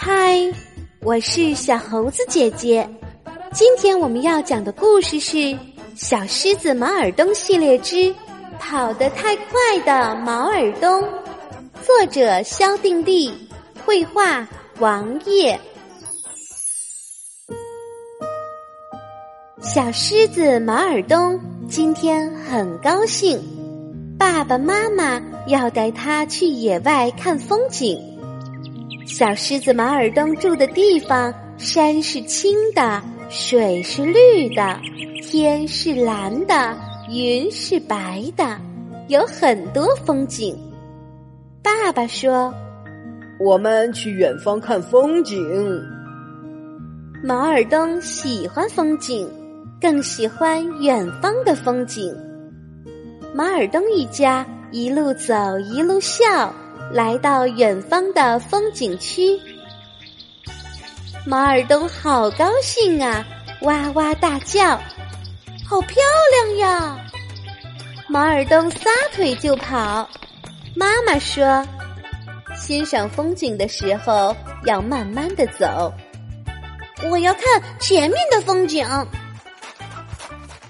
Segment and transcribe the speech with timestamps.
[0.00, 0.38] 嗨，
[1.00, 2.88] 我是小猴子姐姐。
[3.52, 5.36] 今天我们要讲的故事是
[5.96, 8.14] 《小狮子毛尔东系列之
[8.60, 11.02] 跑得太快的毛尔东》，
[11.84, 13.34] 作者肖定丽，
[13.84, 14.46] 绘画
[14.78, 15.58] 王烨。
[19.60, 23.42] 小狮子毛尔东今天很高兴，
[24.16, 28.00] 爸爸妈妈要带他去野外看风景。
[29.08, 34.78] 小狮子马尔东住的地方，山是青的，水是绿的，
[35.22, 36.76] 天是蓝的，
[37.08, 38.60] 云是白的，
[39.08, 40.54] 有很多风景。
[41.62, 42.52] 爸爸说
[43.40, 45.42] ：“我们去远方看风景。”
[47.24, 49.26] 马尔东喜欢风景，
[49.80, 52.14] 更喜欢远方的风景。
[53.34, 56.54] 马尔东一家一路走，一路笑。
[56.90, 59.38] 来到远方的风景区，
[61.26, 63.24] 毛尔东好高兴啊，
[63.62, 64.76] 哇哇大叫
[65.68, 65.96] ：“好漂
[66.32, 66.98] 亮呀！”
[68.08, 70.08] 毛尔东撒腿就跑。
[70.74, 71.66] 妈妈说
[72.56, 75.92] ：“欣赏风景的时候要慢慢的走。”
[77.10, 78.86] 我要看前面的风景。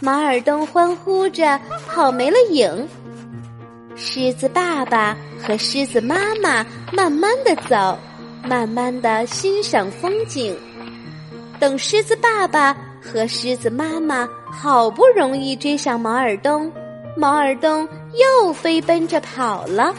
[0.00, 2.88] 毛尔东欢呼着跑没了影。
[3.96, 7.96] 狮子爸爸和狮子妈妈慢慢的走，
[8.42, 10.56] 慢慢的欣赏风景。
[11.60, 16.70] 等狮子爸爸和狮子妈妈好不容易追上毛尔东，
[17.16, 19.94] 毛尔东又飞奔着跑了。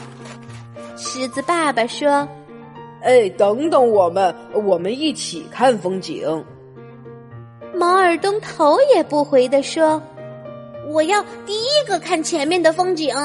[0.97, 2.27] 狮子爸爸说
[3.01, 6.43] ：“哎，等等我们，我们一起看风景。”
[7.73, 10.01] 毛尔东头也不回的说
[10.91, 13.15] ：“我要第一个看前面的风景。”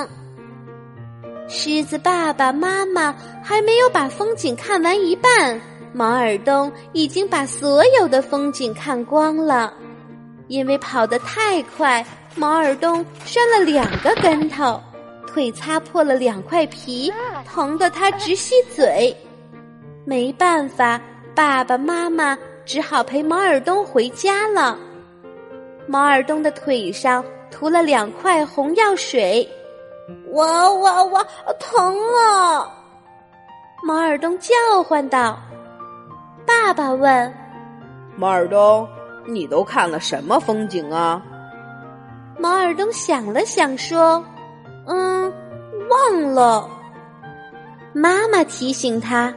[1.48, 5.60] 狮子爸爸妈妈还没有把风景看完一半，
[5.92, 9.72] 毛耳东已经把所有的风景看光了。
[10.48, 14.80] 因为跑得太快，毛耳东摔了两个跟头，
[15.26, 17.12] 腿擦破了两块皮，
[17.46, 19.14] 疼得他直吸嘴。
[20.04, 21.00] 没办法，
[21.34, 24.78] 爸爸妈妈只好陪毛耳东回家了。
[25.86, 29.48] 毛耳东的腿上涂了两块红药水。
[30.32, 31.26] 哇哇哇！
[31.58, 32.68] 疼啊！
[33.84, 35.38] 毛尔东叫唤道。
[36.46, 37.34] 爸爸问
[38.16, 38.88] ：“毛尔东，
[39.26, 41.22] 你都看了什么风景啊？”
[42.38, 44.24] 毛尔东想了想说
[44.86, 45.32] ：“嗯，
[45.88, 46.68] 忘了。”
[47.94, 49.32] 妈妈提醒他：“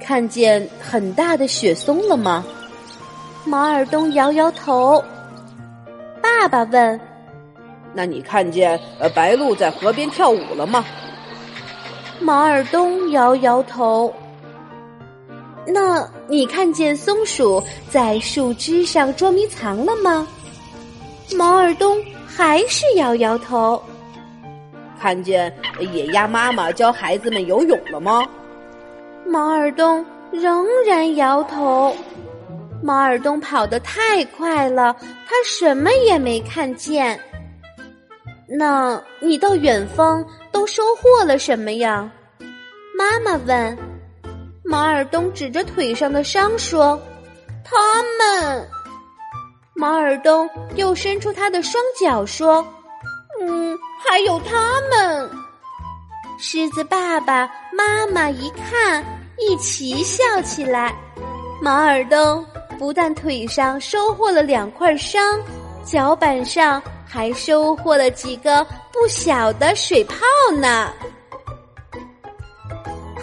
[0.00, 2.44] 看见很大的雪松了吗？”
[3.44, 5.02] 毛尔东摇摇头。
[6.22, 7.00] 爸爸问。
[7.92, 10.84] 那你看见呃白鹭在河边跳舞了吗？
[12.20, 14.12] 毛尔东摇摇头。
[15.66, 20.26] 那你看见松鼠在树枝上捉迷藏了吗？
[21.36, 23.82] 毛尔东还是摇摇头。
[25.00, 25.54] 看见
[25.92, 28.22] 野鸭妈妈教孩子们游泳了吗？
[29.26, 31.94] 毛尔东仍然摇头。
[32.82, 34.94] 毛尔东跑得太快了，
[35.28, 37.18] 他什么也没看见。
[38.52, 42.10] 那你到远方都收获了什么呀？
[42.98, 43.78] 妈妈问。
[44.64, 47.00] 毛尔东指着腿上的伤说
[47.64, 48.68] ：“他们。”
[49.74, 52.66] 毛尔东又伸出他的双脚说
[53.40, 55.30] ：“嗯，还有他们。”
[56.38, 59.04] 狮子爸爸妈妈一看，
[59.38, 60.94] 一起笑起来。
[61.62, 62.44] 毛尔东
[62.78, 65.40] 不但腿上收获了两块伤，
[65.84, 66.82] 脚板上。
[67.10, 70.14] 还收获了几个不小的水泡
[70.60, 70.92] 呢。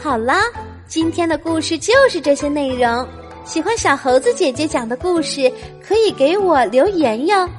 [0.03, 0.35] 好了，
[0.87, 3.07] 今天的故事就是这些内容。
[3.45, 5.49] 喜欢小猴子姐姐讲的故事，
[5.81, 7.49] 可以给我留言哟。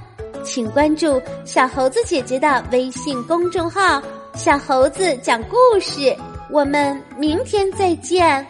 [0.45, 4.03] 请关注小猴子姐姐的微信公众号
[4.37, 6.15] “小猴子讲故事”。
[6.51, 8.47] 我们明天再见。